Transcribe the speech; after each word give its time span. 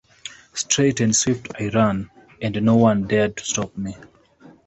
Straight 0.53 0.99
and 0.99 1.15
swift 1.15 1.49
I 1.59 1.67
ran, 1.67 2.09
and 2.41 2.59
no 2.63 2.75
one 2.75 3.03
dared 3.05 3.37
to 3.37 3.43
stop 3.45 3.77
me. 3.77 3.95